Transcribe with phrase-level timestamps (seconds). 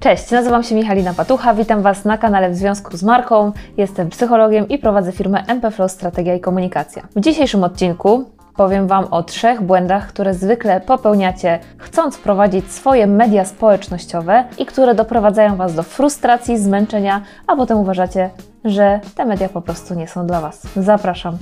[0.00, 3.52] Cześć, nazywam się Michalina Patucha, witam Was na kanale w związku z marką.
[3.76, 7.02] Jestem psychologiem i prowadzę firmę MPFlow Strategia i Komunikacja.
[7.16, 8.24] W dzisiejszym odcinku
[8.56, 14.94] powiem Wam o trzech błędach, które zwykle popełniacie, chcąc prowadzić swoje media społecznościowe i które
[14.94, 18.30] doprowadzają Was do frustracji, zmęczenia, a potem uważacie,
[18.64, 20.62] że te media po prostu nie są dla Was.
[20.76, 21.38] Zapraszam.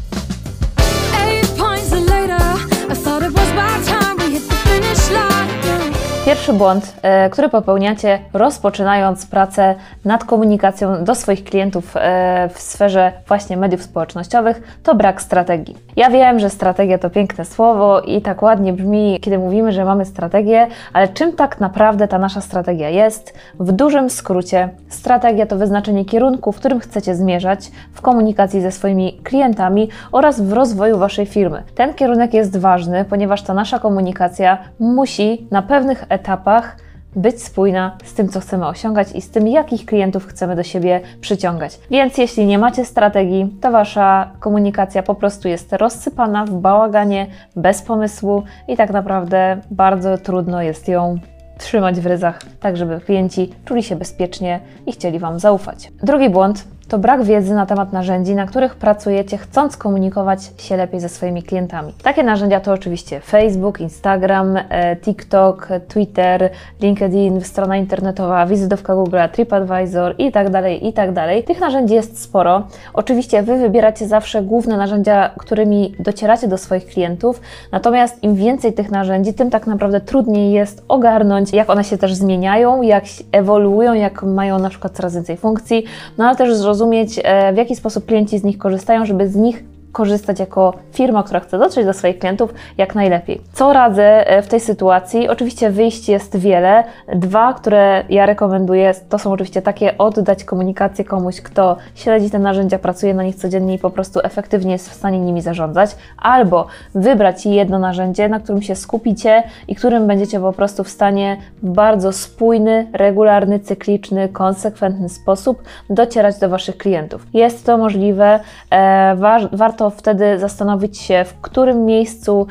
[6.28, 9.74] Pierwszy błąd, e, który popełniacie, rozpoczynając pracę
[10.04, 15.76] nad komunikacją do swoich klientów e, w sferze właśnie mediów społecznościowych, to brak strategii.
[15.98, 20.04] Ja wiem, że strategia to piękne słowo i tak ładnie brzmi, kiedy mówimy, że mamy
[20.04, 23.38] strategię, ale czym tak naprawdę ta nasza strategia jest?
[23.60, 29.20] W dużym skrócie, strategia to wyznaczenie kierunku, w którym chcecie zmierzać w komunikacji ze swoimi
[29.24, 31.62] klientami oraz w rozwoju waszej firmy.
[31.74, 36.76] Ten kierunek jest ważny, ponieważ ta nasza komunikacja musi na pewnych etapach
[37.16, 41.00] być spójna z tym, co chcemy osiągać i z tym, jakich klientów chcemy do siebie
[41.20, 41.78] przyciągać.
[41.90, 47.82] Więc jeśli nie macie strategii, to wasza komunikacja po prostu jest rozsypana w bałaganie, bez
[47.82, 51.18] pomysłu i tak naprawdę bardzo trudno jest ją
[51.58, 55.92] trzymać w ryzach, tak żeby klienci czuli się bezpiecznie i chcieli Wam zaufać.
[56.02, 61.00] Drugi błąd to brak wiedzy na temat narzędzi, na których pracujecie, chcąc komunikować się lepiej
[61.00, 61.92] ze swoimi klientami.
[62.02, 70.14] Takie narzędzia to oczywiście Facebook, Instagram, e, TikTok, Twitter, LinkedIn, strona internetowa, wizytówka Google, TripAdvisor
[70.18, 71.44] i tak dalej, i tak dalej.
[71.44, 72.62] Tych narzędzi jest sporo.
[72.94, 77.40] Oczywiście Wy wybieracie zawsze główne narzędzia, którymi docieracie do swoich klientów,
[77.72, 82.14] natomiast im więcej tych narzędzi, tym tak naprawdę trudniej jest ogarnąć, jak one się też
[82.14, 85.84] zmieniają, jak ewoluują, jak mają na przykład coraz więcej funkcji,
[86.18, 86.77] no ale też zrozumieć,
[87.24, 89.64] e, w jaki sposób klienci z nich korzystają, żeby z nich
[89.98, 93.40] korzystać jako firma, która chce dotrzeć do swoich klientów jak najlepiej.
[93.52, 95.28] Co radzę e, w tej sytuacji?
[95.28, 96.84] Oczywiście wyjść jest wiele.
[97.14, 102.78] Dwa, które ja rekomenduję, to są oczywiście takie oddać komunikację komuś, kto śledzi te narzędzia,
[102.78, 107.46] pracuje na nich codziennie i po prostu efektywnie jest w stanie nimi zarządzać, albo wybrać
[107.46, 112.12] jedno narzędzie, na którym się skupicie i którym będziecie po prostu w stanie w bardzo
[112.12, 117.26] spójny, regularny, cykliczny, konsekwentny sposób docierać do Waszych klientów.
[117.34, 119.48] Jest to możliwe, e, wa-
[119.90, 122.46] wtedy zastanowić się, w którym miejscu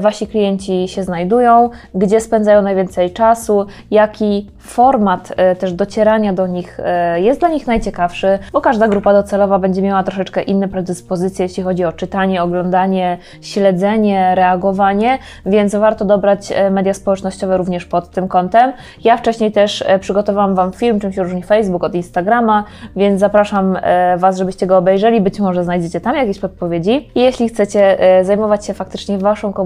[0.00, 6.80] Wasi klienci się znajdują, gdzie spędzają najwięcej czasu, jaki format e, też docierania do nich
[6.84, 11.62] e, jest dla nich najciekawszy, bo każda grupa docelowa będzie miała troszeczkę inne predyspozycje, jeśli
[11.62, 18.28] chodzi o czytanie, oglądanie, śledzenie, reagowanie, więc warto dobrać e, media społecznościowe również pod tym
[18.28, 18.72] kątem.
[19.04, 22.64] Ja wcześniej też e, przygotowałam Wam film, czym się różni Facebook od Instagrama,
[22.96, 25.20] więc zapraszam e, Was, żebyście go obejrzeli.
[25.20, 27.10] Być może znajdziecie tam jakieś podpowiedzi.
[27.14, 29.63] I jeśli chcecie e, zajmować się faktycznie Waszą komunikacją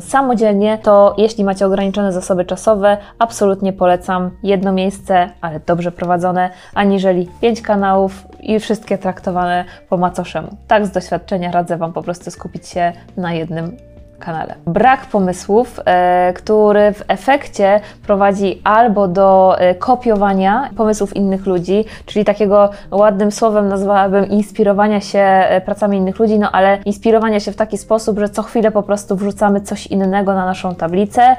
[0.00, 7.28] samodzielnie, to jeśli macie ograniczone zasoby czasowe, absolutnie polecam jedno miejsce, ale dobrze prowadzone, aniżeli
[7.40, 10.56] pięć kanałów i wszystkie traktowane po macoszemu.
[10.66, 13.76] Tak z doświadczenia radzę Wam po prostu skupić się na jednym
[14.22, 14.54] kanale.
[14.66, 22.24] Brak pomysłów, e, który w efekcie prowadzi albo do e, kopiowania pomysłów innych ludzi, czyli
[22.24, 27.56] takiego ładnym słowem nazwałabym inspirowania się e, pracami innych ludzi, no ale inspirowania się w
[27.56, 31.36] taki sposób, że co chwilę po prostu wrzucamy coś innego na naszą tablicę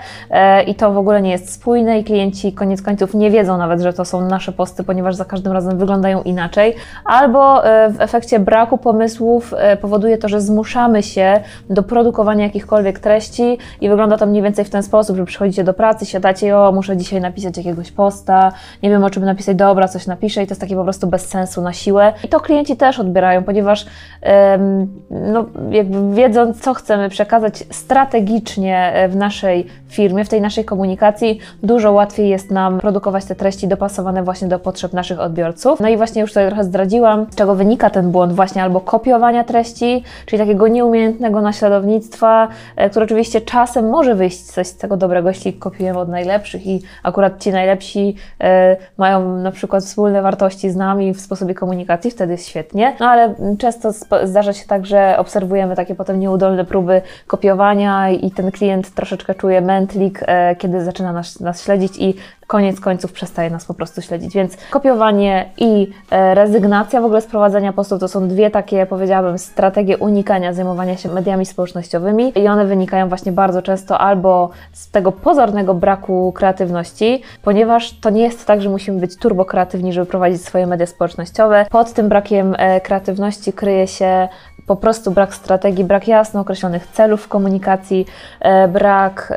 [0.67, 3.93] i to w ogóle nie jest spójne i klienci koniec końców nie wiedzą nawet, że
[3.93, 9.53] to są nasze posty, ponieważ za każdym razem wyglądają inaczej, albo w efekcie braku pomysłów
[9.81, 11.39] powoduje to, że zmuszamy się
[11.69, 15.73] do produkowania jakichkolwiek treści i wygląda to mniej więcej w ten sposób, że przychodzicie do
[15.73, 18.51] pracy, siadacie o, muszę dzisiaj napisać jakiegoś posta,
[18.83, 21.27] nie wiem o czym napisać, dobra, coś napiszę i to jest takie po prostu bez
[21.27, 22.13] sensu na siłę.
[22.23, 23.85] I to klienci też odbierają, ponieważ
[24.21, 30.65] em, no, jakby wiedząc, co chcemy przekazać strategicznie e, w naszej firmie, w tej naszej
[30.65, 35.79] komunikacji, dużo łatwiej jest nam produkować te treści dopasowane właśnie do potrzeb naszych odbiorców.
[35.79, 39.43] No i właśnie już tutaj trochę zdradziłam, z czego wynika ten błąd właśnie albo kopiowania
[39.43, 42.47] treści, czyli takiego nieumiejętnego naśladownictwa,
[42.91, 47.43] które oczywiście czasem może wyjść coś z tego dobrego, jeśli kopiujemy od najlepszych i akurat
[47.43, 52.47] ci najlepsi e, mają na przykład wspólne wartości z nami w sposobie komunikacji, wtedy jest
[52.47, 52.95] świetnie.
[52.99, 53.91] No ale często
[54.23, 59.61] zdarza się tak, że obserwujemy takie potem nieudolne próby kopiowania i ten klient troszeczkę czuje
[59.61, 62.15] mętlik, e, kiedy zaczyna nas, nas śledzić i
[62.47, 64.33] koniec końców przestaje nas po prostu śledzić.
[64.33, 69.37] Więc kopiowanie i e, rezygnacja w ogóle z prowadzenia postów to są dwie takie, powiedziałabym,
[69.37, 75.11] strategie unikania zajmowania się mediami społecznościowymi i one wynikają właśnie bardzo często albo z tego
[75.11, 80.45] pozornego braku kreatywności, ponieważ to nie jest tak, że musimy być turbo kreatywni, żeby prowadzić
[80.45, 81.65] swoje media społecznościowe.
[81.71, 84.27] Pod tym brakiem e, kreatywności kryje się
[84.67, 88.05] po prostu brak strategii, brak jasno określonych celów w komunikacji,
[88.39, 89.33] e, brak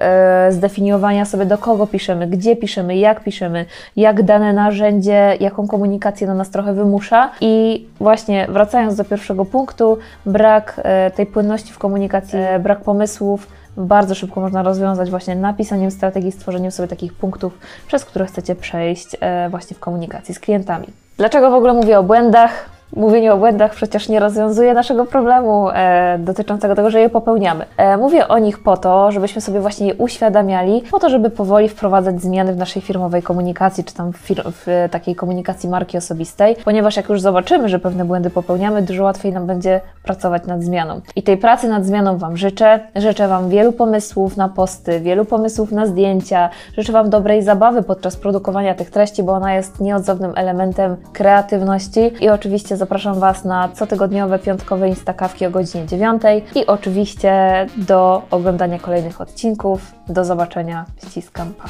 [0.51, 3.65] zdefiniowania sobie, do kogo piszemy, gdzie piszemy, jak piszemy,
[3.97, 7.31] jak dane narzędzie, jaką komunikację na nas trochę wymusza.
[7.41, 13.49] I właśnie wracając do pierwszego punktu, brak e, tej płynności w komunikacji, e, brak pomysłów,
[13.77, 19.17] bardzo szybko można rozwiązać właśnie napisaniem strategii, stworzeniem sobie takich punktów, przez które chcecie przejść
[19.21, 20.87] e, właśnie w komunikacji z klientami.
[21.17, 22.76] Dlaczego w ogóle mówię o błędach?
[22.97, 27.65] Mówienie o błędach przecież nie rozwiązuje naszego problemu e, dotyczącego tego, że je popełniamy.
[27.77, 31.69] E, mówię o nich po to, żebyśmy sobie właśnie je uświadamiali, po to, żeby powoli
[31.69, 34.19] wprowadzać zmiany w naszej firmowej komunikacji, czy tam w,
[34.53, 39.05] w e, takiej komunikacji marki osobistej, ponieważ jak już zobaczymy, że pewne błędy popełniamy, dużo
[39.05, 41.01] łatwiej nam będzie pracować nad zmianą.
[41.17, 42.81] I tej pracy nad zmianą Wam życzę.
[42.97, 46.51] Życzę Wam wielu pomysłów na posty, wielu pomysłów na zdjęcia.
[46.77, 52.13] Życzę Wam dobrej zabawy podczas produkowania tych treści, bo ona jest nieodzownym elementem kreatywności.
[52.21, 52.31] I
[52.77, 56.23] zapraszam Was na cotygodniowe piątkowe instakawki o godzinie 9
[56.55, 59.95] i oczywiście do oglądania kolejnych odcinków.
[60.09, 61.69] Do zobaczenia, ściskam, pa!